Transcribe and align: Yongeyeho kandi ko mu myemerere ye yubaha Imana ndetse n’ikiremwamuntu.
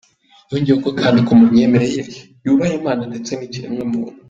Yongeyeho 0.51 0.89
kandi 1.01 1.19
ko 1.27 1.31
mu 1.39 1.45
myemerere 1.51 1.93
ye 1.97 2.03
yubaha 2.45 2.73
Imana 2.79 3.03
ndetse 3.11 3.31
n’ikiremwamuntu. 3.35 4.11